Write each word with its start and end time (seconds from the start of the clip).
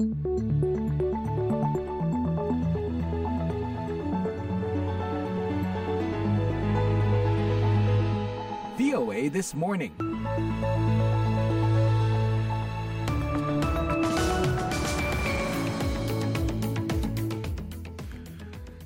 VOA 0.00 0.08
This 9.28 9.52
Morning. 9.54 9.92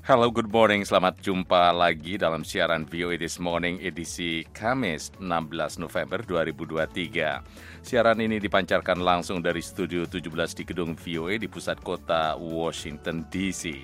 Halo, 0.05 0.29
good 0.29 0.53
morning. 0.53 0.85
Selamat 0.85 1.17
jumpa 1.17 1.73
lagi 1.73 2.13
dalam 2.13 2.45
siaran 2.45 2.85
VOA 2.85 3.17
This 3.17 3.41
Morning 3.41 3.81
edisi 3.81 4.45
Kamis 4.53 5.09
16 5.17 5.81
November 5.81 6.21
2023. 6.21 7.41
Siaran 7.81 8.21
ini 8.21 8.37
dipancarkan 8.37 9.01
langsung 9.01 9.41
dari 9.41 9.65
Studio 9.65 10.05
17 10.05 10.61
di 10.61 10.63
gedung 10.69 10.93
VOA 10.93 11.41
di 11.41 11.49
pusat 11.49 11.81
kota 11.81 12.37
Washington 12.37 13.25
DC. 13.33 13.81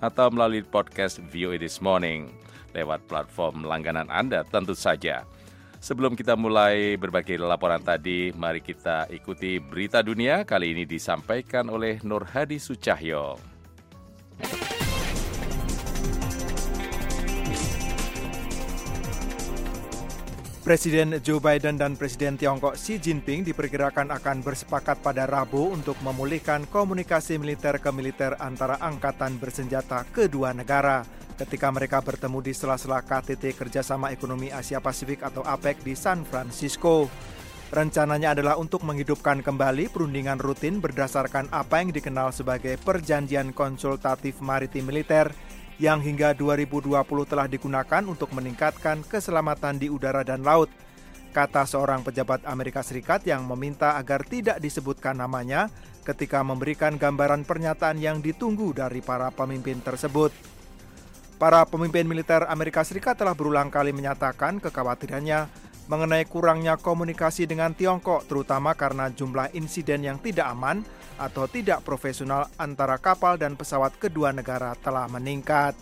atau 0.00 0.26
melalui 0.32 0.64
podcast 0.64 1.20
VOA 1.28 1.60
This 1.60 1.84
Morning 1.84 2.32
lewat 2.72 3.04
platform 3.04 3.68
langganan 3.68 4.08
Anda 4.08 4.48
tentu 4.48 4.72
saja. 4.72 5.28
Sebelum 5.76 6.16
kita 6.16 6.34
mulai 6.34 6.96
berbagai 6.96 7.36
laporan 7.38 7.78
tadi, 7.78 8.32
mari 8.32 8.64
kita 8.64 9.06
ikuti 9.12 9.60
berita 9.60 10.00
dunia 10.00 10.42
kali 10.42 10.72
ini 10.72 10.84
disampaikan 10.88 11.68
oleh 11.68 12.00
Nur 12.02 12.24
Hadi 12.24 12.56
Sucahyo. 12.56 13.38
Presiden 20.66 21.22
Joe 21.22 21.38
Biden 21.38 21.78
dan 21.78 21.94
Presiden 21.94 22.34
Tiongkok 22.34 22.74
Xi 22.74 22.98
Jinping 22.98 23.46
diperkirakan 23.46 24.10
akan 24.10 24.42
bersepakat 24.42 24.98
pada 24.98 25.22
Rabu 25.22 25.70
untuk 25.70 25.94
memulihkan 26.02 26.66
komunikasi 26.66 27.38
militer 27.38 27.78
ke 27.78 27.86
militer 27.94 28.34
antara 28.42 28.74
angkatan 28.82 29.38
bersenjata 29.38 30.02
kedua 30.10 30.50
negara 30.50 31.06
ketika 31.36 31.68
mereka 31.68 32.00
bertemu 32.00 32.40
di 32.40 32.52
sela-sela 32.56 33.04
KTT 33.04 33.52
Kerjasama 33.52 34.10
Ekonomi 34.10 34.48
Asia 34.48 34.80
Pasifik 34.80 35.20
atau 35.22 35.44
APEC 35.44 35.84
di 35.84 35.92
San 35.92 36.24
Francisco. 36.24 37.06
Rencananya 37.66 38.32
adalah 38.32 38.56
untuk 38.56 38.86
menghidupkan 38.86 39.44
kembali 39.44 39.92
perundingan 39.92 40.40
rutin 40.40 40.80
berdasarkan 40.80 41.52
apa 41.52 41.82
yang 41.82 41.92
dikenal 41.92 42.32
sebagai 42.32 42.78
Perjanjian 42.80 43.52
Konsultatif 43.52 44.38
Maritim 44.40 44.88
Militer 44.88 45.34
yang 45.76 46.00
hingga 46.00 46.32
2020 46.32 46.94
telah 47.28 47.46
digunakan 47.50 48.02
untuk 48.08 48.32
meningkatkan 48.32 49.04
keselamatan 49.04 49.76
di 49.76 49.92
udara 49.92 50.24
dan 50.24 50.40
laut, 50.40 50.72
kata 51.36 51.68
seorang 51.68 52.00
pejabat 52.00 52.48
Amerika 52.48 52.80
Serikat 52.80 53.28
yang 53.28 53.44
meminta 53.44 53.98
agar 54.00 54.24
tidak 54.24 54.56
disebutkan 54.56 55.20
namanya 55.20 55.68
ketika 56.06 56.40
memberikan 56.40 56.96
gambaran 56.96 57.44
pernyataan 57.44 58.00
yang 58.00 58.24
ditunggu 58.24 58.72
dari 58.72 59.04
para 59.04 59.28
pemimpin 59.34 59.82
tersebut. 59.84 60.55
Para 61.36 61.68
pemimpin 61.68 62.08
militer 62.08 62.48
Amerika 62.48 62.80
Serikat 62.80 63.20
telah 63.20 63.36
berulang 63.36 63.68
kali 63.68 63.92
menyatakan 63.92 64.56
kekhawatirannya 64.56 65.44
mengenai 65.84 66.24
kurangnya 66.24 66.80
komunikasi 66.80 67.44
dengan 67.44 67.76
Tiongkok, 67.76 68.24
terutama 68.24 68.72
karena 68.72 69.12
jumlah 69.12 69.52
insiden 69.52 70.00
yang 70.00 70.16
tidak 70.16 70.48
aman 70.48 70.80
atau 71.20 71.44
tidak 71.44 71.84
profesional 71.84 72.48
antara 72.56 72.96
kapal 72.96 73.36
dan 73.36 73.52
pesawat 73.52 74.00
kedua 74.00 74.32
negara 74.32 74.72
telah 74.80 75.04
meningkat. 75.12 75.76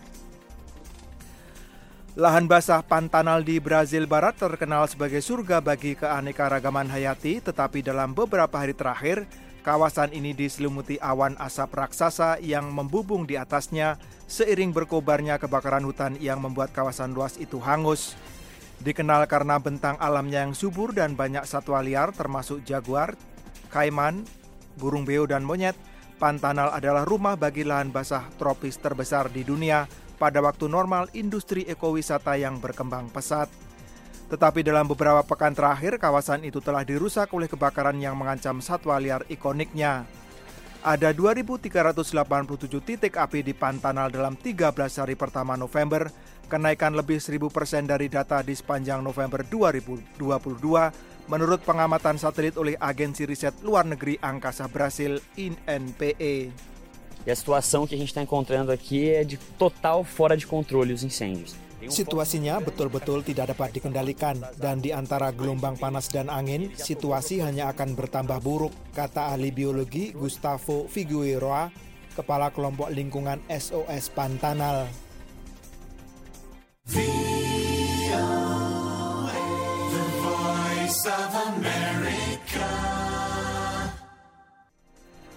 Lahan 2.19 2.51
basah 2.51 2.83
Pantanal 2.83 3.43
di 3.43 3.59
Brazil 3.59 4.11
Barat 4.11 4.35
terkenal 4.39 4.87
sebagai 4.91 5.19
surga 5.19 5.63
bagi 5.63 5.95
keanekaragaman 5.95 6.87
hayati, 6.87 7.43
tetapi 7.43 7.83
dalam 7.83 8.11
beberapa 8.11 8.55
hari 8.59 8.75
terakhir, 8.75 9.27
kawasan 9.65 10.13
ini 10.13 10.37
diselimuti 10.37 11.01
awan 11.01 11.41
asap 11.41 11.73
raksasa 11.73 12.37
yang 12.45 12.69
membubung 12.69 13.25
di 13.25 13.41
atasnya 13.41 13.97
seiring 14.29 14.77
berkobarnya 14.77 15.41
kebakaran 15.41 15.89
hutan 15.89 16.21
yang 16.21 16.45
membuat 16.45 16.77
kawasan 16.77 17.17
luas 17.17 17.41
itu 17.41 17.57
hangus. 17.65 18.13
Dikenal 18.85 19.25
karena 19.25 19.57
bentang 19.57 19.97
alamnya 19.97 20.45
yang 20.45 20.53
subur 20.53 20.93
dan 20.93 21.17
banyak 21.17 21.49
satwa 21.49 21.81
liar 21.81 22.13
termasuk 22.13 22.61
jaguar, 22.69 23.17
kaiman, 23.73 24.29
burung 24.77 25.09
beo 25.09 25.25
dan 25.25 25.41
monyet, 25.41 25.75
Pantanal 26.15 26.71
adalah 26.71 27.03
rumah 27.03 27.35
bagi 27.35 27.67
lahan 27.67 27.91
basah 27.91 28.31
tropis 28.39 28.79
terbesar 28.79 29.35
di 29.35 29.43
dunia 29.43 29.91
pada 30.15 30.39
waktu 30.39 30.71
normal 30.71 31.11
industri 31.11 31.67
ekowisata 31.67 32.39
yang 32.39 32.63
berkembang 32.63 33.11
pesat. 33.11 33.51
Tetapi 34.35 34.67
dalam 34.67 34.91
beberapa 34.91 35.23
pekan 35.23 35.55
terakhir, 35.55 35.95
kawasan 35.95 36.43
itu 36.43 36.59
telah 36.59 36.83
dirusak 36.83 37.31
oleh 37.31 37.47
kebakaran 37.47 37.95
yang 38.03 38.19
mengancam 38.19 38.59
satwa 38.59 38.99
liar 38.99 39.23
ikoniknya. 39.31 40.11
Ada 40.83 41.15
2.387 41.15 42.83
titik 42.83 43.15
api 43.15 43.47
di 43.47 43.55
Pantanal 43.55 44.11
dalam 44.11 44.35
13 44.35 44.75
hari 44.75 45.15
pertama 45.15 45.55
November, 45.55 46.11
kenaikan 46.51 46.99
lebih 46.99 47.23
1000 47.23 47.47
persen 47.47 47.87
dari 47.87 48.11
data 48.11 48.43
di 48.43 48.59
sepanjang 48.59 49.07
November 49.07 49.47
2022 49.47 50.19
menurut 51.31 51.63
pengamatan 51.63 52.19
satelit 52.19 52.59
oleh 52.59 52.75
Agensi 52.83 53.31
Riset 53.31 53.63
Luar 53.63 53.87
Negeri 53.87 54.19
Angkasa 54.19 54.67
Brasil, 54.67 55.23
INPE. 55.39 56.51
E 57.25 57.31
a 57.31 57.37
situação 57.39 57.87
que 57.87 57.95
a 57.95 57.99
gente 57.99 58.11
está 58.11 58.21
encontrando 58.21 58.75
aqui 58.75 59.15
é 59.15 59.23
de 59.23 59.39
total 59.57 60.03
fora 60.03 60.37
de 60.37 60.45
controle 60.45 60.93
os 60.93 61.07
incêndios. 61.07 61.64
Situasinya 61.85 62.63
betul-betul 62.63 63.27
tidak 63.27 63.53
dapat 63.53 63.77
dikendalikan 63.77 64.41
dan 64.57 64.81
di 64.81 64.95
antara 64.95 65.35
gelombang 65.35 65.77
panas 65.77 66.09
dan 66.09 66.31
angin, 66.33 66.73
situasi 66.73 67.43
hanya 67.45 67.71
akan 67.75 67.99
bertambah 67.99 68.41
buruk, 68.41 68.73
kata 68.97 69.35
ahli 69.35 69.51
biologi 69.51 70.15
Gustavo 70.15 70.87
Figueroa, 70.89 71.69
kepala 72.15 72.55
kelompok 72.55 72.89
lingkungan 72.95 73.43
SOS 73.51 74.09
Pantanal. 74.15 74.87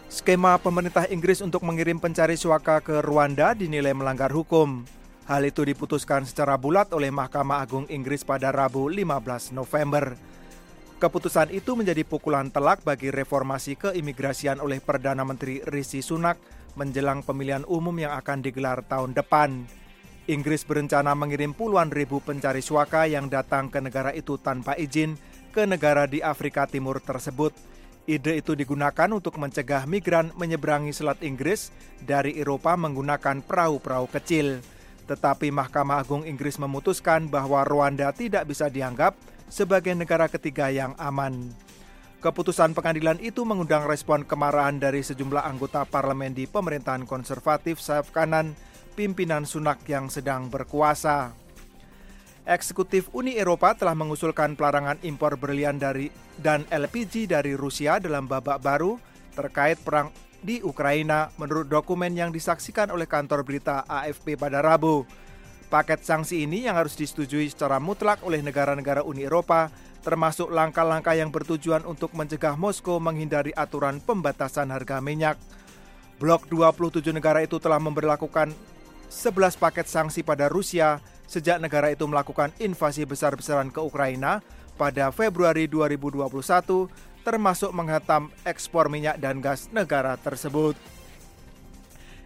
Skema 0.08 0.60
pemerintah 0.60 1.08
Inggris 1.08 1.40
untuk 1.40 1.64
mengirim 1.64 2.04
pencari 2.04 2.36
suaka 2.36 2.84
ke 2.84 3.00
Rwanda 3.00 3.56
dinilai 3.56 3.96
melanggar 3.96 4.28
hukum. 4.34 4.84
Hal 5.28 5.44
itu 5.44 5.68
diputuskan 5.68 6.24
secara 6.24 6.56
bulat 6.56 6.88
oleh 6.96 7.12
Mahkamah 7.12 7.60
Agung 7.60 7.84
Inggris 7.92 8.24
pada 8.24 8.48
Rabu 8.48 8.88
15 8.88 9.52
November. 9.52 10.16
Keputusan 11.04 11.52
itu 11.52 11.76
menjadi 11.76 12.08
pukulan 12.08 12.48
telak 12.48 12.80
bagi 12.88 13.12
reformasi 13.12 13.76
keimigrasian 13.76 14.64
oleh 14.64 14.80
Perdana 14.80 15.28
Menteri 15.28 15.60
Rishi 15.68 16.00
Sunak 16.00 16.40
menjelang 16.80 17.28
pemilihan 17.28 17.68
umum 17.68 17.92
yang 18.00 18.16
akan 18.16 18.40
digelar 18.40 18.88
tahun 18.88 19.12
depan. 19.12 19.68
Inggris 20.32 20.64
berencana 20.64 21.12
mengirim 21.12 21.52
puluhan 21.52 21.92
ribu 21.92 22.24
pencari 22.24 22.64
suaka 22.64 23.04
yang 23.04 23.28
datang 23.28 23.68
ke 23.68 23.84
negara 23.84 24.16
itu 24.16 24.40
tanpa 24.40 24.80
izin 24.80 25.20
ke 25.52 25.68
negara 25.68 26.08
di 26.08 26.24
Afrika 26.24 26.72
Timur 26.72 27.04
tersebut. 27.04 27.52
Ide 28.08 28.40
itu 28.40 28.56
digunakan 28.56 29.12
untuk 29.12 29.36
mencegah 29.36 29.84
migran 29.84 30.32
menyeberangi 30.40 30.96
Selat 30.96 31.20
Inggris 31.20 31.76
dari 32.00 32.40
Eropa 32.40 32.80
menggunakan 32.80 33.44
perahu-perahu 33.44 34.08
kecil. 34.08 34.77
Tetapi 35.08 35.50
Mahkamah 35.50 36.04
Agung 36.04 36.28
Inggris 36.28 36.60
memutuskan 36.60 37.32
bahwa 37.32 37.64
Rwanda 37.64 38.12
tidak 38.12 38.44
bisa 38.46 38.68
dianggap 38.68 39.16
sebagai 39.48 39.96
negara 39.96 40.28
ketiga 40.28 40.68
yang 40.68 40.94
aman. 41.00 41.48
Keputusan 42.18 42.74
pengadilan 42.74 43.22
itu 43.22 43.46
mengundang 43.48 43.88
respon 43.88 44.26
kemarahan 44.28 44.82
dari 44.82 45.06
sejumlah 45.06 45.48
anggota 45.48 45.88
parlemen 45.88 46.34
di 46.34 46.50
pemerintahan 46.50 47.08
konservatif 47.08 47.80
sayap 47.80 48.10
kanan 48.12 48.58
pimpinan 48.98 49.46
Sunak 49.46 49.86
yang 49.86 50.10
sedang 50.10 50.50
berkuasa. 50.50 51.32
Eksekutif 52.48 53.14
Uni 53.14 53.38
Eropa 53.38 53.78
telah 53.78 53.94
mengusulkan 53.94 54.58
pelarangan 54.58 54.98
impor 55.06 55.38
berlian 55.38 55.78
dari 55.78 56.10
dan 56.42 56.66
LPG 56.74 57.30
dari 57.30 57.54
Rusia 57.54 58.02
dalam 58.02 58.26
babak 58.26 58.66
baru 58.66 58.98
terkait 59.38 59.78
perang 59.84 60.10
di 60.42 60.62
Ukraina 60.62 61.34
menurut 61.36 61.68
dokumen 61.70 62.14
yang 62.14 62.30
disaksikan 62.30 62.94
oleh 62.94 63.10
kantor 63.10 63.42
berita 63.42 63.84
AFP 63.90 64.38
pada 64.38 64.62
Rabu. 64.62 65.08
Paket 65.68 66.00
sanksi 66.08 66.48
ini 66.48 66.64
yang 66.64 66.80
harus 66.80 66.96
disetujui 66.96 67.52
secara 67.52 67.76
mutlak 67.78 68.24
oleh 68.24 68.40
negara-negara 68.40 69.04
Uni 69.04 69.28
Eropa 69.28 69.68
termasuk 70.08 70.48
langkah-langkah 70.48 71.20
yang 71.20 71.28
bertujuan 71.28 71.84
untuk 71.84 72.16
mencegah 72.16 72.56
Moskow 72.56 72.96
menghindari 73.04 73.52
aturan 73.52 74.00
pembatasan 74.00 74.72
harga 74.72 75.04
minyak. 75.04 75.36
Blok 76.16 76.48
27 76.48 77.12
negara 77.12 77.44
itu 77.44 77.60
telah 77.60 77.78
memperlakukan 77.84 78.56
11 79.12 79.60
paket 79.60 79.86
sanksi 79.92 80.24
pada 80.24 80.48
Rusia 80.48 81.04
sejak 81.28 81.60
negara 81.60 81.92
itu 81.92 82.08
melakukan 82.08 82.56
invasi 82.64 83.04
besar-besaran 83.04 83.68
ke 83.68 83.84
Ukraina 83.84 84.40
pada 84.80 85.12
Februari 85.12 85.68
2021 85.68 86.88
termasuk 87.28 87.76
menghantam 87.76 88.32
ekspor 88.48 88.88
minyak 88.88 89.20
dan 89.20 89.44
gas 89.44 89.68
negara 89.76 90.16
tersebut. 90.16 90.80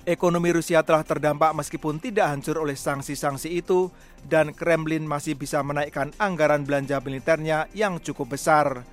Ekonomi 0.05 0.53
Rusia 0.53 0.85
telah 0.85 1.01
terdampak 1.01 1.57
meskipun 1.57 1.97
tidak 1.97 2.29
hancur 2.29 2.61
oleh 2.61 2.77
sanksi-sanksi 2.77 3.49
itu 3.49 3.89
dan 4.29 4.53
Kremlin 4.53 5.01
masih 5.09 5.33
bisa 5.33 5.57
menaikkan 5.65 6.13
anggaran 6.21 6.61
belanja 6.61 7.01
militernya 7.01 7.65
yang 7.73 7.97
cukup 7.97 8.37
besar. 8.37 8.85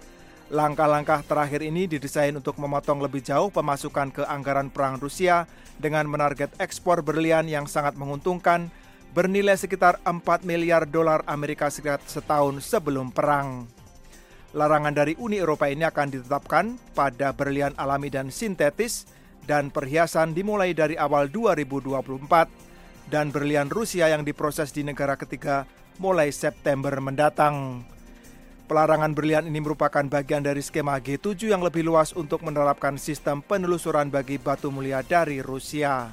Langkah-langkah 0.48 1.20
terakhir 1.28 1.60
ini 1.60 1.84
didesain 1.84 2.32
untuk 2.32 2.56
memotong 2.56 3.04
lebih 3.04 3.20
jauh 3.20 3.52
pemasukan 3.52 4.08
ke 4.08 4.24
anggaran 4.24 4.72
perang 4.72 4.96
Rusia 4.96 5.44
dengan 5.76 6.08
menarget 6.08 6.56
ekspor 6.56 7.04
berlian 7.04 7.44
yang 7.44 7.68
sangat 7.68 8.00
menguntungkan 8.00 8.72
bernilai 9.12 9.60
sekitar 9.60 10.00
4 10.08 10.24
miliar 10.48 10.88
dolar 10.88 11.20
Amerika 11.28 11.68
Serikat 11.68 12.00
setahun 12.08 12.64
sebelum 12.64 13.12
perang. 13.12 13.77
Larangan 14.56 14.96
dari 14.96 15.12
Uni 15.20 15.36
Eropa 15.36 15.68
ini 15.68 15.84
akan 15.84 16.08
ditetapkan 16.08 16.80
pada 16.96 17.36
berlian 17.36 17.76
alami 17.76 18.08
dan 18.08 18.32
sintetis 18.32 19.04
dan 19.44 19.68
perhiasan 19.68 20.32
dimulai 20.32 20.72
dari 20.72 20.96
awal 20.96 21.28
2024 21.28 23.12
dan 23.12 23.28
berlian 23.28 23.68
Rusia 23.68 24.08
yang 24.08 24.24
diproses 24.24 24.72
di 24.72 24.84
negara 24.84 25.20
ketiga 25.20 25.68
mulai 26.00 26.32
September 26.32 26.96
mendatang. 26.96 27.84
Pelarangan 28.68 29.16
berlian 29.16 29.48
ini 29.48 29.64
merupakan 29.64 30.04
bagian 30.04 30.44
dari 30.44 30.60
skema 30.60 31.00
G7 31.00 31.48
yang 31.48 31.64
lebih 31.64 31.84
luas 31.84 32.12
untuk 32.12 32.44
menerapkan 32.44 33.00
sistem 33.00 33.40
penelusuran 33.40 34.12
bagi 34.12 34.36
batu 34.36 34.68
mulia 34.68 35.00
dari 35.00 35.40
Rusia. 35.40 36.12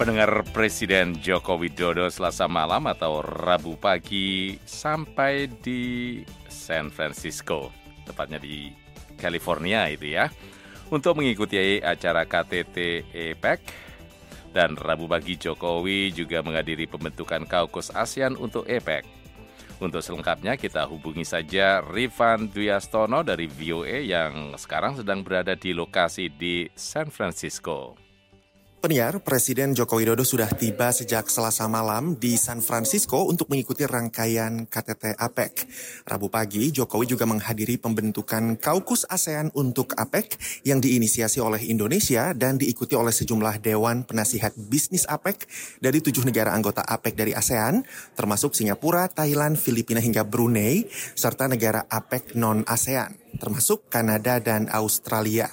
Pendengar 0.00 0.48
Presiden 0.56 1.20
Joko 1.20 1.60
Widodo 1.60 2.08
selasa 2.08 2.48
malam 2.48 2.88
atau 2.88 3.20
Rabu 3.20 3.76
pagi 3.76 4.56
sampai 4.64 5.44
di 5.60 6.24
San 6.48 6.88
Francisco, 6.88 7.68
tepatnya 8.08 8.40
di 8.40 8.72
California 9.20 9.92
itu 9.92 10.16
ya, 10.16 10.32
untuk 10.88 11.20
mengikuti 11.20 11.84
acara 11.84 12.24
KTT 12.24 12.76
APEC. 13.12 13.60
Dan 14.56 14.80
Rabu 14.80 15.04
pagi 15.04 15.36
Jokowi 15.36 16.16
juga 16.16 16.40
menghadiri 16.40 16.88
pembentukan 16.88 17.44
Kaukus 17.44 17.92
ASEAN 17.92 18.40
untuk 18.40 18.64
APEC. 18.72 19.04
Untuk 19.84 20.00
selengkapnya 20.00 20.56
kita 20.56 20.88
hubungi 20.88 21.28
saja 21.28 21.84
Rifan 21.84 22.48
Duyastono 22.48 23.20
dari 23.20 23.52
VOA 23.52 24.00
yang 24.00 24.56
sekarang 24.56 24.96
sedang 24.96 25.20
berada 25.20 25.52
di 25.52 25.76
lokasi 25.76 26.32
di 26.32 26.72
San 26.72 27.12
Francisco. 27.12 28.09
Peniar, 28.80 29.20
Presiden 29.20 29.76
Joko 29.76 30.00
Widodo 30.00 30.24
sudah 30.24 30.48
tiba 30.56 30.88
sejak 30.88 31.28
selasa 31.28 31.68
malam 31.68 32.16
di 32.16 32.40
San 32.40 32.64
Francisco 32.64 33.28
untuk 33.28 33.52
mengikuti 33.52 33.84
rangkaian 33.84 34.64
KTT 34.64 35.20
APEC. 35.20 35.68
Rabu 36.08 36.32
pagi, 36.32 36.72
Jokowi 36.72 37.12
juga 37.12 37.28
menghadiri 37.28 37.76
pembentukan 37.76 38.56
Kaukus 38.56 39.04
ASEAN 39.04 39.52
untuk 39.52 39.92
APEC 40.00 40.40
yang 40.64 40.80
diinisiasi 40.80 41.44
oleh 41.44 41.60
Indonesia 41.68 42.32
dan 42.32 42.56
diikuti 42.56 42.96
oleh 42.96 43.12
sejumlah 43.12 43.60
dewan 43.60 44.08
penasihat 44.08 44.56
bisnis 44.56 45.04
APEC 45.04 45.44
dari 45.84 46.00
tujuh 46.00 46.24
negara 46.24 46.56
anggota 46.56 46.80
APEC 46.80 47.20
dari 47.20 47.36
ASEAN, 47.36 47.84
termasuk 48.16 48.56
Singapura, 48.56 49.12
Thailand, 49.12 49.60
Filipina 49.60 50.00
hingga 50.00 50.24
Brunei, 50.24 50.88
serta 51.12 51.52
negara 51.52 51.84
APEC 51.84 52.32
non-ASEAN, 52.32 53.36
termasuk 53.44 53.92
Kanada 53.92 54.40
dan 54.40 54.72
Australia. 54.72 55.52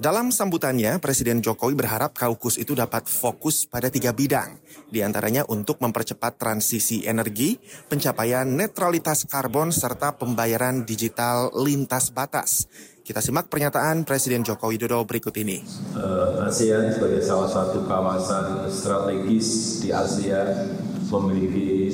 Dalam 0.00 0.32
sambutannya, 0.32 0.96
Presiden 0.96 1.44
Jokowi 1.44 1.76
berharap 1.76 2.16
kaukus 2.16 2.56
itu 2.56 2.72
dapat 2.72 3.04
fokus 3.04 3.68
pada 3.68 3.92
tiga 3.92 4.16
bidang, 4.16 4.56
di 4.88 5.04
antaranya 5.04 5.44
untuk 5.44 5.76
mempercepat 5.76 6.40
transisi 6.40 7.04
energi, 7.04 7.60
pencapaian 7.84 8.48
netralitas 8.48 9.28
karbon, 9.28 9.68
serta 9.68 10.16
pembayaran 10.16 10.88
digital 10.88 11.52
lintas 11.52 12.16
batas. 12.16 12.64
Kita 13.04 13.20
simak 13.20 13.52
pernyataan 13.52 14.08
Presiden 14.08 14.40
Joko 14.40 14.72
Widodo 14.72 15.04
berikut 15.04 15.36
ini. 15.36 15.60
Uh, 15.92 16.48
ASEAN 16.48 16.96
sebagai 16.96 17.20
salah 17.20 17.52
satu 17.52 17.84
kawasan 17.84 18.72
strategis 18.72 19.84
di 19.84 19.92
Asia 19.92 20.64
memiliki 21.12 21.92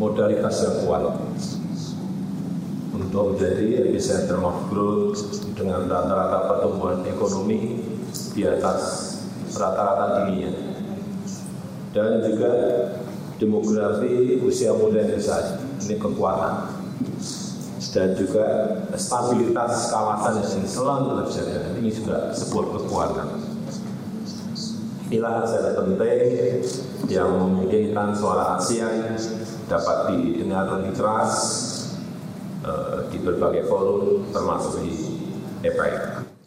modalitas 0.00 0.56
yang 0.64 0.88
kuat 0.88 1.04
untuk 2.96 3.36
menjadi 3.36 3.84
epicenter 3.84 4.40
of 4.40 4.72
growth 4.72 5.20
dengan 5.62 5.86
rata-rata 5.86 6.50
pertumbuhan 6.50 7.06
ekonomi 7.06 7.78
di 8.34 8.42
atas 8.42 9.14
rata-rata 9.54 10.26
dunia 10.26 10.50
dan 11.94 12.18
juga 12.26 12.52
demografi 13.38 14.42
usia 14.42 14.74
muda 14.74 15.06
besar. 15.06 15.62
Ini 15.86 16.02
kekuatan. 16.02 16.82
Dan 17.92 18.16
juga 18.16 18.46
stabilitas 18.96 19.92
kawasan 19.92 20.40
yang 20.40 20.64
selalu 20.64 21.26
terjaga. 21.26 21.76
Ini 21.76 21.90
juga 21.92 22.32
sebuah 22.32 22.66
kekuatan. 22.80 23.28
Inilah 25.12 25.44
hasil 25.44 25.76
penting 25.76 26.64
yang 27.12 27.28
memungkinkan 27.36 28.16
suara 28.16 28.56
ASEAN 28.56 29.12
dapat 29.68 30.08
didengar 30.08 30.72
lebih 30.72 30.96
keras 30.96 31.34
Eh, 32.62 32.98
di 33.10 33.18
berbagai 33.18 33.66
forum 33.66 34.22
termasuk 34.30 34.86
di 34.86 35.11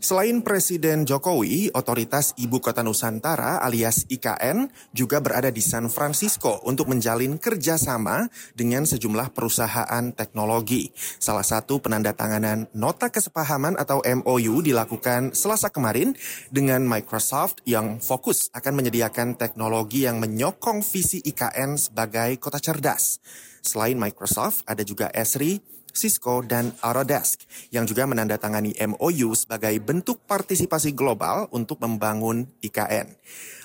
Selain 0.06 0.38
Presiden 0.46 1.02
Jokowi, 1.02 1.74
otoritas 1.74 2.38
Ibu 2.38 2.62
Kota 2.62 2.86
Nusantara 2.86 3.58
alias 3.58 4.06
IKN 4.06 4.70
juga 4.94 5.18
berada 5.18 5.50
di 5.50 5.66
San 5.66 5.90
Francisco 5.90 6.62
untuk 6.62 6.94
menjalin 6.94 7.42
kerjasama 7.42 8.30
dengan 8.54 8.86
sejumlah 8.86 9.34
perusahaan 9.34 10.14
teknologi. 10.14 10.94
Salah 11.18 11.42
satu 11.42 11.82
penandatanganan 11.82 12.70
nota 12.78 13.10
kesepahaman 13.10 13.82
atau 13.82 14.06
MOU 14.06 14.62
dilakukan 14.62 15.34
selasa 15.34 15.74
kemarin 15.74 16.14
dengan 16.54 16.86
Microsoft 16.86 17.66
yang 17.66 17.98
fokus 17.98 18.54
akan 18.54 18.78
menyediakan 18.78 19.42
teknologi 19.42 20.06
yang 20.06 20.22
menyokong 20.22 20.86
visi 20.86 21.18
IKN 21.26 21.82
sebagai 21.82 22.38
kota 22.38 22.62
cerdas. 22.62 23.18
Selain 23.66 23.98
Microsoft, 23.98 24.62
ada 24.70 24.86
juga 24.86 25.10
Esri, 25.10 25.58
Cisco, 25.96 26.44
dan 26.44 26.76
Autodesk 26.84 27.48
yang 27.72 27.88
juga 27.88 28.04
menandatangani 28.06 28.76
MOU 28.92 29.32
sebagai 29.34 29.74
bentuk 29.80 30.22
partisipasi 30.28 30.92
global 30.92 31.48
untuk 31.56 31.80
membangun 31.82 32.46
IKN. 32.60 33.16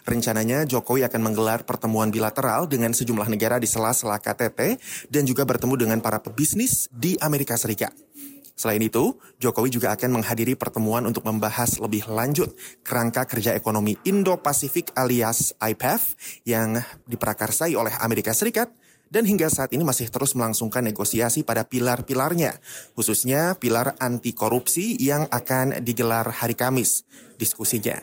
Rencananya 0.06 0.64
Jokowi 0.64 1.04
akan 1.04 1.20
menggelar 1.20 1.66
pertemuan 1.68 2.08
bilateral 2.08 2.64
dengan 2.70 2.96
sejumlah 2.96 3.28
negara 3.28 3.60
di 3.60 3.68
sela-sela 3.68 4.16
KTT 4.16 4.80
dan 5.12 5.28
juga 5.28 5.44
bertemu 5.44 5.74
dengan 5.76 5.98
para 6.00 6.22
pebisnis 6.22 6.88
di 6.88 7.18
Amerika 7.20 7.58
Serikat. 7.58 7.92
Selain 8.60 8.84
itu, 8.84 9.16
Jokowi 9.40 9.72
juga 9.72 9.88
akan 9.96 10.20
menghadiri 10.20 10.52
pertemuan 10.52 11.08
untuk 11.08 11.24
membahas 11.24 11.80
lebih 11.80 12.04
lanjut 12.12 12.52
kerangka 12.84 13.24
kerja 13.24 13.56
ekonomi 13.56 13.96
Indo-Pasifik 14.04 14.92
alias 15.00 15.56
IPEF 15.56 16.12
yang 16.44 16.76
diprakarsai 17.08 17.72
oleh 17.72 17.96
Amerika 18.04 18.36
Serikat 18.36 18.68
dan 19.10 19.26
hingga 19.26 19.50
saat 19.50 19.74
ini 19.74 19.82
masih 19.82 20.06
terus 20.08 20.38
melangsungkan 20.38 20.86
negosiasi 20.86 21.42
pada 21.42 21.66
pilar-pilarnya, 21.66 22.62
khususnya 22.94 23.58
pilar 23.58 23.98
anti 23.98 24.32
korupsi 24.32 24.94
yang 25.02 25.26
akan 25.28 25.82
digelar 25.82 26.30
hari 26.30 26.54
Kamis. 26.54 27.02
Diskusinya. 27.36 27.98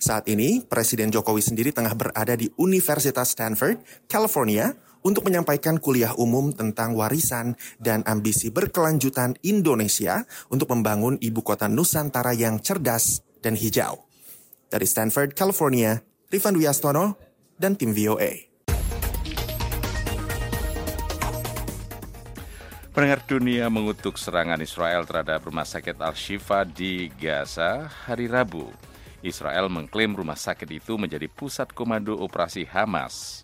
Saat 0.00 0.28
ini, 0.32 0.64
Presiden 0.64 1.12
Jokowi 1.12 1.44
sendiri 1.44 1.72
tengah 1.72 1.92
berada 1.92 2.32
di 2.36 2.48
Universitas 2.56 3.36
Stanford, 3.36 3.80
California, 4.08 4.72
untuk 5.00 5.24
menyampaikan 5.24 5.80
kuliah 5.80 6.12
umum 6.20 6.52
tentang 6.52 6.92
warisan 6.92 7.56
dan 7.80 8.04
ambisi 8.04 8.52
berkelanjutan 8.52 9.36
Indonesia 9.40 10.24
untuk 10.52 10.72
membangun 10.72 11.16
ibu 11.24 11.40
kota 11.40 11.72
Nusantara 11.72 12.36
yang 12.36 12.60
cerdas 12.60 13.24
dan 13.40 13.56
hijau. 13.56 14.04
Dari 14.68 14.84
Stanford, 14.84 15.32
California, 15.32 16.04
Rifan 16.28 16.54
Wiastono 16.54 17.16
dan 17.56 17.74
tim 17.80 17.96
VOA. 17.96 18.49
Pendengar 23.00 23.24
dunia 23.24 23.72
mengutuk 23.72 24.20
serangan 24.20 24.60
Israel 24.60 25.08
terhadap 25.08 25.48
rumah 25.48 25.64
sakit 25.64 25.96
Al-Shifa 25.96 26.68
di 26.68 27.08
Gaza 27.08 27.88
hari 27.88 28.28
Rabu. 28.28 28.68
Israel 29.24 29.72
mengklaim 29.72 30.12
rumah 30.12 30.36
sakit 30.36 30.68
itu 30.68 31.00
menjadi 31.00 31.24
pusat 31.24 31.72
komando 31.72 32.12
operasi 32.20 32.68
Hamas. 32.68 33.40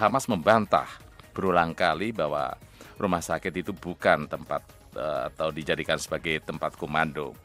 Hamas 0.00 0.24
membantah 0.24 0.88
berulang 1.36 1.76
kali 1.76 2.16
bahwa 2.16 2.56
rumah 2.96 3.20
sakit 3.20 3.52
itu 3.60 3.76
bukan 3.76 4.24
tempat 4.24 4.64
uh, 4.96 5.28
atau 5.28 5.52
dijadikan 5.52 6.00
sebagai 6.00 6.40
tempat 6.40 6.80
komando. 6.80 7.36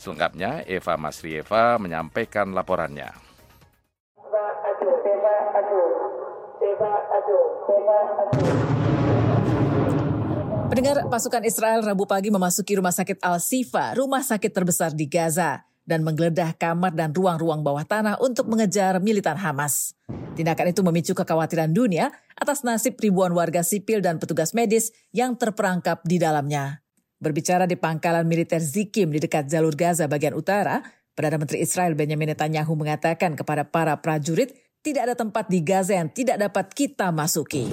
Selengkapnya, 0.00 0.64
Eva 0.64 0.96
Masrieva 0.96 1.76
menyampaikan 1.76 2.56
laporannya. 2.56 3.12
Pendengar 10.76 11.08
pasukan 11.08 11.40
Israel 11.48 11.80
Rabu 11.80 12.04
pagi 12.04 12.28
memasuki 12.28 12.76
rumah 12.76 12.92
sakit 12.92 13.24
Al-Sifa, 13.24 13.96
rumah 13.96 14.20
sakit 14.20 14.52
terbesar 14.52 14.92
di 14.92 15.08
Gaza, 15.08 15.64
dan 15.88 16.04
menggeledah 16.04 16.52
kamar 16.52 16.92
dan 16.92 17.16
ruang-ruang 17.16 17.64
bawah 17.64 17.80
tanah 17.80 18.20
untuk 18.20 18.44
mengejar 18.44 19.00
militan 19.00 19.40
Hamas. 19.40 19.96
Tindakan 20.36 20.76
itu 20.76 20.84
memicu 20.84 21.16
kekhawatiran 21.16 21.72
dunia 21.72 22.12
atas 22.36 22.60
nasib 22.60 23.00
ribuan 23.00 23.32
warga 23.32 23.64
sipil 23.64 24.04
dan 24.04 24.20
petugas 24.20 24.52
medis 24.52 24.92
yang 25.16 25.32
terperangkap 25.40 26.04
di 26.04 26.20
dalamnya. 26.20 26.84
Berbicara 27.24 27.64
di 27.64 27.80
pangkalan 27.80 28.28
militer 28.28 28.60
Zikim 28.60 29.08
di 29.08 29.16
dekat 29.16 29.48
jalur 29.48 29.72
Gaza 29.72 30.04
bagian 30.12 30.36
utara, 30.36 30.84
Perdana 31.16 31.40
Menteri 31.40 31.64
Israel 31.64 31.96
Benjamin 31.96 32.36
Netanyahu 32.36 32.76
mengatakan 32.76 33.32
kepada 33.32 33.64
para 33.64 33.96
prajurit 33.96 34.52
tidak 34.84 35.08
ada 35.08 35.16
tempat 35.16 35.48
di 35.48 35.64
Gaza 35.64 35.96
yang 35.96 36.12
tidak 36.12 36.36
dapat 36.36 36.68
kita 36.76 37.08
masuki. 37.08 37.64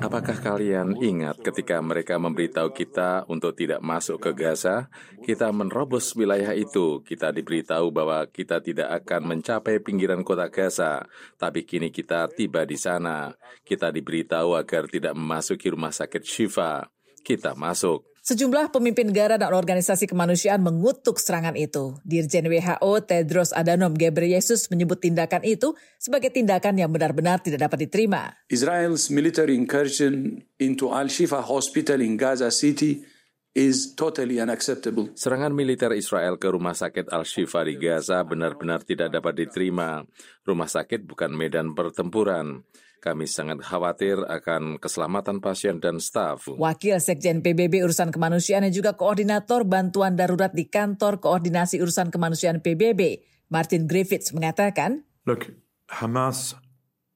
Apakah 0.00 0.40
kalian 0.40 0.96
ingat 1.04 1.36
ketika 1.44 1.76
mereka 1.84 2.16
memberitahu 2.16 2.72
kita 2.72 3.28
untuk 3.28 3.52
tidak 3.52 3.84
masuk 3.84 4.24
ke 4.24 4.32
Gaza? 4.32 4.88
Kita 5.20 5.52
menerobos 5.52 6.16
wilayah 6.16 6.56
itu. 6.56 7.04
Kita 7.04 7.28
diberitahu 7.28 7.92
bahwa 7.92 8.24
kita 8.24 8.64
tidak 8.64 8.88
akan 9.04 9.36
mencapai 9.36 9.84
pinggiran 9.84 10.24
kota 10.24 10.48
Gaza. 10.48 11.04
Tapi 11.36 11.68
kini 11.68 11.92
kita 11.92 12.24
tiba 12.32 12.64
di 12.64 12.80
sana. 12.80 13.36
Kita 13.68 13.92
diberitahu 13.92 14.56
agar 14.56 14.88
tidak 14.88 15.12
memasuki 15.12 15.68
rumah 15.68 15.92
sakit 15.92 16.24
Shifa. 16.24 16.88
Kita 17.20 17.52
masuk. 17.52 18.13
Sejumlah 18.24 18.72
pemimpin 18.72 19.12
negara 19.12 19.36
dan 19.36 19.52
organisasi 19.52 20.08
kemanusiaan 20.08 20.64
mengutuk 20.64 21.20
serangan 21.20 21.60
itu. 21.60 21.92
Dirjen 22.08 22.48
WHO 22.48 23.04
Tedros 23.04 23.52
Adhanom 23.52 23.92
Ghebreyesus 23.92 24.72
menyebut 24.72 24.96
tindakan 24.96 25.44
itu 25.44 25.76
sebagai 26.00 26.32
tindakan 26.32 26.80
yang 26.80 26.88
benar-benar 26.88 27.44
tidak 27.44 27.68
dapat 27.68 27.84
diterima. 27.84 28.32
Israel's 28.48 29.12
military 29.12 29.52
incursion 29.52 30.40
into 30.56 30.88
Al-Shifa 30.88 31.44
Hospital 31.44 32.00
in 32.00 32.16
Gaza 32.16 32.48
City 32.48 33.04
is 33.52 33.92
totally 33.92 34.40
unacceptable. 34.40 35.12
Serangan 35.12 35.52
militer 35.52 35.92
Israel 35.92 36.40
ke 36.40 36.48
rumah 36.48 36.72
sakit 36.72 37.12
Al-Shifa 37.12 37.60
di 37.68 37.76
Gaza 37.76 38.24
benar-benar 38.24 38.88
tidak 38.88 39.12
dapat 39.12 39.36
diterima. 39.36 40.00
Rumah 40.48 40.68
sakit 40.72 41.04
bukan 41.04 41.28
medan 41.36 41.76
pertempuran. 41.76 42.64
Kami 43.04 43.28
sangat 43.28 43.60
khawatir 43.60 44.16
akan 44.24 44.80
keselamatan 44.80 45.44
pasien 45.44 45.76
dan 45.76 46.00
staf. 46.00 46.48
Wakil 46.48 46.96
Sekjen 46.96 47.44
PBB 47.44 47.84
Urusan 47.84 48.08
Kemanusiaan 48.08 48.64
dan 48.64 48.72
juga 48.72 48.96
Koordinator 48.96 49.68
Bantuan 49.68 50.16
Darurat 50.16 50.56
di 50.56 50.64
Kantor 50.72 51.20
Koordinasi 51.20 51.84
Urusan 51.84 52.08
Kemanusiaan 52.08 52.64
PBB, 52.64 53.20
Martin 53.52 53.84
Griffiths 53.84 54.32
mengatakan, 54.32 55.04
Look, 55.28 55.52
Hamas 55.92 56.56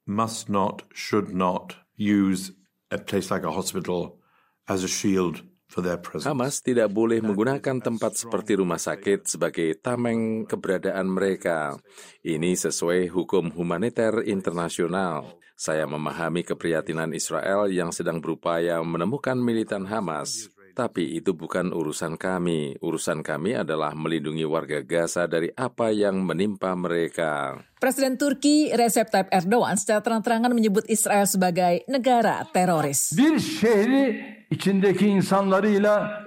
must 0.04 0.52
not, 0.52 0.84
should 0.92 1.32
not 1.32 1.80
use 1.96 2.52
a 2.92 3.00
place 3.00 3.32
like 3.32 3.48
a 3.48 3.56
hospital 3.56 4.20
as 4.68 4.84
a 4.84 4.92
shield 4.92 5.40
Hamas 6.24 6.64
tidak 6.64 6.88
boleh 6.88 7.20
menggunakan 7.20 7.76
tempat 7.84 8.16
seperti 8.16 8.56
rumah 8.56 8.80
sakit 8.80 9.28
sebagai 9.28 9.76
tameng 9.76 10.48
keberadaan 10.48 11.06
mereka. 11.12 11.76
Ini 12.24 12.56
sesuai 12.56 13.12
hukum 13.12 13.52
humaniter 13.52 14.24
internasional. 14.24 15.38
Saya 15.58 15.84
memahami 15.84 16.46
keprihatinan 16.46 17.12
Israel 17.12 17.68
yang 17.68 17.92
sedang 17.92 18.22
berupaya 18.24 18.80
menemukan 18.80 19.36
militan 19.36 19.84
Hamas. 19.84 20.48
Tapi 20.78 21.18
itu 21.18 21.34
bukan 21.34 21.74
urusan 21.74 22.14
kami. 22.14 22.78
Urusan 22.78 23.26
kami 23.26 23.58
adalah 23.58 23.98
melindungi 23.98 24.46
warga 24.46 24.78
Gaza 24.86 25.26
dari 25.26 25.50
apa 25.58 25.90
yang 25.90 26.22
menimpa 26.22 26.78
mereka. 26.78 27.58
Presiden 27.82 28.14
Turki 28.14 28.70
Recep 28.70 29.10
Tayyip 29.10 29.26
Erdogan 29.34 29.74
secara 29.74 30.06
terang-terangan 30.06 30.54
menyebut 30.54 30.86
Israel 30.86 31.26
sebagai 31.26 31.82
negara 31.90 32.46
teroris. 32.54 33.10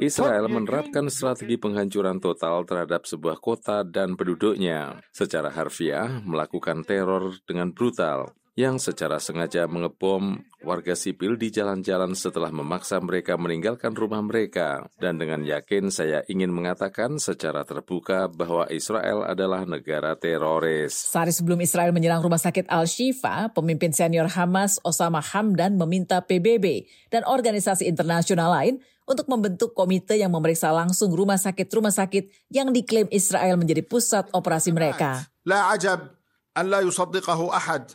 Israel 0.04 0.46
menerapkan 0.52 1.06
strategi 1.08 1.56
penghancuran 1.56 2.20
total 2.20 2.68
terhadap 2.68 3.08
sebuah 3.08 3.40
kota 3.40 3.88
dan 3.88 4.20
penduduknya. 4.20 5.00
Secara 5.16 5.48
harfiah, 5.48 6.12
melakukan 6.28 6.84
teror 6.84 7.40
dengan 7.48 7.72
brutal 7.72 8.36
yang 8.60 8.84
secara 8.84 9.16
sengaja 9.16 9.64
mengebom 9.64 10.44
warga 10.68 10.92
sipil 10.92 11.40
di 11.40 11.48
jalan-jalan 11.56 12.12
setelah 12.12 12.52
memaksa 12.52 13.00
mereka 13.00 13.40
meninggalkan 13.40 13.96
rumah 13.96 14.20
mereka. 14.20 14.92
Dan 15.00 15.16
dengan 15.24 15.48
yakin 15.48 15.88
saya 15.88 16.28
ingin 16.28 16.52
mengatakan 16.52 17.16
secara 17.16 17.64
terbuka 17.64 18.28
bahwa 18.28 18.68
Israel 18.68 19.24
adalah 19.24 19.64
negara 19.64 20.20
teroris. 20.20 20.92
Sehari 20.92 21.32
sebelum 21.32 21.64
Israel 21.64 21.96
menyerang 21.96 22.20
rumah 22.20 22.40
sakit 22.40 22.68
Al-Shifa, 22.68 23.56
pemimpin 23.56 23.96
senior 23.96 24.28
Hamas 24.28 24.84
Osama 24.84 25.24
Hamdan 25.24 25.80
meminta 25.80 26.20
PBB 26.20 26.92
dan 27.08 27.24
organisasi 27.24 27.88
internasional 27.88 28.52
lain 28.52 28.84
untuk 29.08 29.32
membentuk 29.32 29.72
komite 29.72 30.20
yang 30.20 30.32
memeriksa 30.32 30.76
langsung 30.76 31.16
rumah 31.16 31.40
sakit-rumah 31.40 31.92
sakit 31.92 32.52
yang 32.52 32.76
diklaim 32.76 33.08
Israel 33.16 33.56
menjadi 33.56 33.82
pusat 33.88 34.28
operasi 34.36 34.76
mereka. 34.76 35.32
La 35.48 35.72
ajab 35.72 36.20
an 36.54 36.66
la 36.68 36.84
yusaddiqahu 36.84 37.50
ahad 37.50 37.92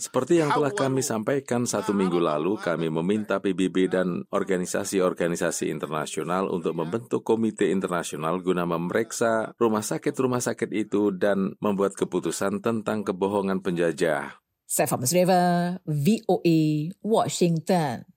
seperti 0.00 0.40
yang 0.40 0.48
telah 0.48 0.72
kami 0.72 1.04
sampaikan 1.04 1.68
satu 1.68 1.92
minggu 1.92 2.16
lalu, 2.16 2.56
kami 2.56 2.88
meminta 2.88 3.36
PBB 3.36 3.92
dan 3.92 4.24
organisasi-organisasi 4.32 5.68
internasional 5.68 6.48
untuk 6.48 6.72
membentuk 6.72 7.20
komite 7.20 7.68
internasional 7.68 8.40
guna 8.40 8.64
memeriksa 8.64 9.52
rumah 9.60 9.84
sakit-rumah 9.84 10.40
sakit 10.40 10.72
itu 10.72 11.12
dan 11.12 11.52
membuat 11.60 12.00
keputusan 12.00 12.64
tentang 12.64 13.04
kebohongan 13.04 13.60
penjajah. 13.60 14.40
Saya 14.64 14.88
Musreva, 14.96 15.76
VOA, 15.84 16.88
Washington. 17.04 18.08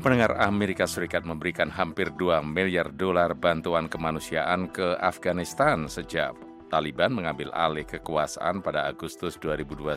Pendengar 0.00 0.32
Amerika 0.40 0.88
Serikat 0.88 1.28
memberikan 1.28 1.68
hampir 1.68 2.08
2 2.08 2.40
miliar 2.40 2.88
dolar 2.88 3.36
bantuan 3.36 3.84
kemanusiaan 3.84 4.72
ke 4.72 4.96
Afghanistan 4.96 5.84
sejak 5.92 6.32
Taliban 6.72 7.12
mengambil 7.12 7.52
alih 7.52 7.84
kekuasaan 7.84 8.64
pada 8.64 8.88
Agustus 8.88 9.36
2021. 9.36 9.92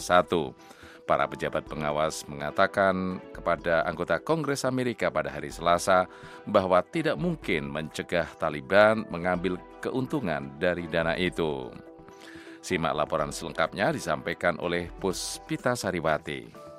Para 1.08 1.24
pejabat 1.24 1.64
pengawas 1.72 2.28
mengatakan 2.28 3.24
kepada 3.32 3.88
anggota 3.88 4.20
Kongres 4.20 4.68
Amerika 4.68 5.08
pada 5.08 5.32
hari 5.32 5.48
Selasa 5.48 6.12
bahwa 6.52 6.84
tidak 6.84 7.16
mungkin 7.16 7.72
mencegah 7.72 8.28
Taliban 8.36 9.08
mengambil 9.08 9.56
keuntungan 9.80 10.52
dari 10.60 10.84
dana 10.92 11.16
itu. 11.16 11.72
Simak 12.60 12.92
laporan 12.92 13.32
selengkapnya 13.32 13.96
disampaikan 13.96 14.60
oleh 14.60 14.92
Puspita 15.00 15.80
Sariwati. 15.80 16.73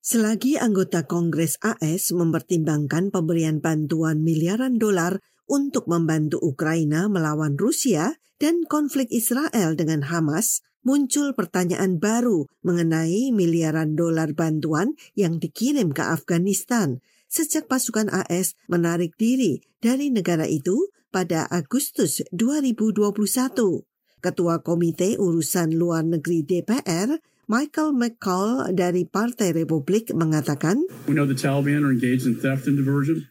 Selagi 0.00 0.56
anggota 0.56 1.04
Kongres 1.04 1.60
AS 1.60 2.16
mempertimbangkan 2.16 3.12
pemberian 3.12 3.60
bantuan 3.60 4.24
miliaran 4.24 4.80
dolar 4.80 5.20
untuk 5.44 5.84
membantu 5.92 6.40
Ukraina 6.40 7.04
melawan 7.12 7.60
Rusia 7.60 8.16
dan 8.40 8.64
konflik 8.64 9.12
Israel 9.12 9.76
dengan 9.76 10.08
Hamas, 10.08 10.64
muncul 10.80 11.36
pertanyaan 11.36 12.00
baru 12.00 12.48
mengenai 12.64 13.28
miliaran 13.28 13.92
dolar 13.92 14.32
bantuan 14.32 14.96
yang 15.12 15.36
dikirim 15.36 15.92
ke 15.92 16.00
Afghanistan 16.00 17.04
sejak 17.28 17.68
pasukan 17.68 18.08
AS 18.08 18.56
menarik 18.72 19.12
diri 19.20 19.60
dari 19.84 20.08
negara 20.08 20.48
itu 20.48 20.88
pada 21.12 21.44
Agustus 21.52 22.24
2021. 22.32 23.84
Ketua 24.24 24.64
Komite 24.64 25.20
Urusan 25.20 25.76
Luar 25.76 26.08
Negeri 26.08 26.40
DPR, 26.40 27.20
Michael 27.50 27.98
McCall 27.98 28.70
dari 28.78 29.10
Partai 29.10 29.50
Republik 29.50 30.14
mengatakan, 30.14 30.86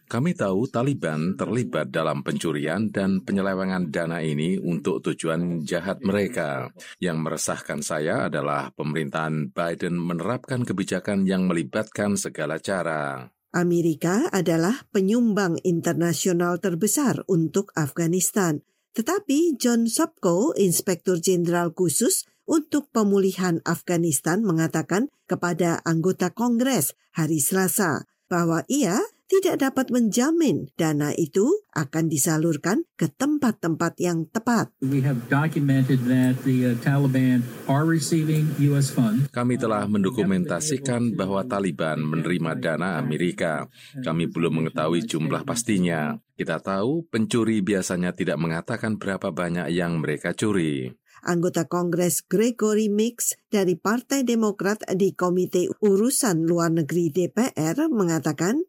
Kami 0.04 0.30
tahu 0.36 0.60
Taliban 0.68 1.20
terlibat 1.40 1.88
dalam 1.88 2.20
pencurian 2.20 2.92
dan 2.92 3.24
penyelewengan 3.24 3.88
dana 3.88 4.20
ini 4.20 4.60
untuk 4.60 5.00
tujuan 5.00 5.64
jahat 5.64 6.04
mereka. 6.04 6.68
Yang 7.00 7.16
meresahkan 7.16 7.80
saya 7.80 8.28
adalah 8.28 8.68
pemerintahan 8.76 9.56
Biden 9.56 9.96
menerapkan 9.96 10.68
kebijakan 10.68 11.24
yang 11.24 11.48
melibatkan 11.48 12.20
segala 12.20 12.60
cara. 12.60 13.32
Amerika 13.56 14.28
adalah 14.36 14.84
penyumbang 14.92 15.64
internasional 15.64 16.60
terbesar 16.60 17.24
untuk 17.24 17.72
Afghanistan 17.72 18.60
Tetapi 18.90 19.54
John 19.56 19.86
Sopko, 19.86 20.52
Inspektur 20.58 21.22
Jenderal 21.22 21.70
Khusus 21.72 22.29
untuk 22.50 22.90
Pemulihan 22.90 23.62
Afghanistan 23.62 24.42
mengatakan 24.42 25.06
kepada 25.30 25.78
anggota 25.86 26.34
Kongres 26.34 26.98
hari 27.14 27.38
Selasa 27.38 28.10
bahwa 28.26 28.66
ia 28.66 28.98
tidak 29.30 29.62
dapat 29.62 29.94
menjamin 29.94 30.74
dana 30.74 31.14
itu 31.14 31.46
akan 31.70 32.10
disalurkan 32.10 32.82
ke 32.98 33.06
tempat-tempat 33.06 33.94
yang 34.02 34.26
tepat. 34.26 34.74
We 34.82 35.06
have 35.06 35.30
documented 35.30 36.02
that 36.10 36.42
the 36.42 36.74
uh, 36.74 36.82
Taliban 36.82 37.46
are 37.70 37.86
receiving 37.86 38.50
US 38.74 38.90
funds. 38.90 39.30
Kami 39.30 39.54
telah 39.54 39.86
mendokumentasikan 39.86 41.14
bahwa 41.14 41.46
Taliban 41.46 42.02
menerima 42.02 42.58
dana 42.58 42.98
Amerika. 42.98 43.70
Kami 44.02 44.26
belum 44.26 44.66
mengetahui 44.66 45.06
jumlah 45.06 45.46
pastinya. 45.46 46.18
Kita 46.34 46.58
tahu 46.58 47.06
pencuri 47.06 47.62
biasanya 47.62 48.10
tidak 48.10 48.34
mengatakan 48.42 48.98
berapa 48.98 49.30
banyak 49.30 49.70
yang 49.70 50.02
mereka 50.02 50.34
curi. 50.34 50.90
Anggota 51.24 51.68
Kongres 51.68 52.24
Gregory 52.24 52.88
Mix 52.88 53.36
dari 53.52 53.76
Partai 53.76 54.24
Demokrat 54.24 54.84
di 54.96 55.12
Komite 55.12 55.68
Urusan 55.80 56.48
Luar 56.48 56.72
Negeri 56.72 57.12
DPR 57.12 57.88
mengatakan, 57.92 58.64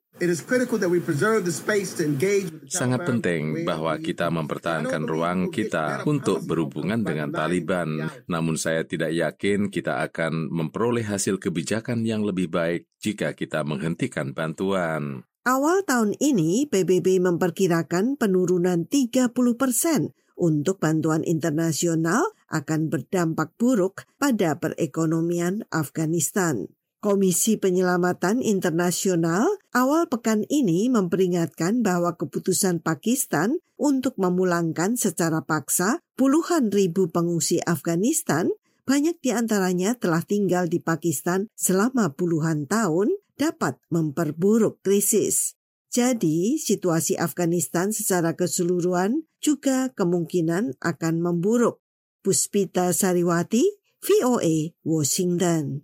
Sangat 2.69 3.01
penting 3.09 3.65
bahwa 3.65 3.93
kita 3.97 4.29
mempertahankan 4.29 5.03
ruang 5.09 5.49
kita 5.49 6.05
untuk 6.05 6.45
berhubungan 6.45 7.01
dengan 7.01 7.33
Taliban. 7.33 8.05
Namun 8.29 8.53
saya 8.53 8.85
tidak 8.85 9.17
yakin 9.17 9.73
kita 9.73 10.05
akan 10.05 10.53
memperoleh 10.53 11.09
hasil 11.09 11.41
kebijakan 11.41 12.05
yang 12.05 12.21
lebih 12.21 12.53
baik 12.53 12.85
jika 13.01 13.33
kita 13.33 13.65
menghentikan 13.65 14.37
bantuan. 14.37 15.25
Awal 15.41 15.81
tahun 15.89 16.13
ini, 16.21 16.69
PBB 16.69 17.17
memperkirakan 17.17 18.13
penurunan 18.13 18.85
30 18.85 19.33
persen 19.57 20.13
untuk 20.37 20.77
bantuan 20.77 21.25
internasional 21.25 22.29
akan 22.51 22.91
berdampak 22.91 23.55
buruk 23.55 24.03
pada 24.19 24.59
perekonomian 24.59 25.63
Afghanistan. 25.71 26.67
Komisi 27.01 27.57
Penyelamatan 27.57 28.45
Internasional 28.45 29.49
awal 29.73 30.05
pekan 30.05 30.45
ini 30.53 30.85
memperingatkan 30.85 31.81
bahwa 31.81 32.13
keputusan 32.13 32.77
Pakistan 32.77 33.57
untuk 33.81 34.13
memulangkan 34.21 34.93
secara 34.93 35.41
paksa 35.41 35.97
puluhan 36.13 36.69
ribu 36.69 37.09
pengungsi 37.09 37.57
Afghanistan, 37.65 38.53
banyak 38.85 39.17
di 39.17 39.33
antaranya 39.33 39.97
telah 39.97 40.21
tinggal 40.21 40.69
di 40.69 40.77
Pakistan 40.77 41.49
selama 41.57 42.13
puluhan 42.13 42.69
tahun, 42.69 43.17
dapat 43.33 43.81
memperburuk 43.89 44.85
krisis. 44.85 45.57
Jadi, 45.89 46.61
situasi 46.61 47.17
Afghanistan 47.17 47.89
secara 47.89 48.37
keseluruhan 48.37 49.25
juga 49.41 49.89
kemungkinan 49.91 50.77
akan 50.77 51.15
memburuk. 51.17 51.80
Puspita 52.23 52.93
Sariwati, 52.93 53.63
VOA, 54.01 54.73
Washington. 54.85 55.81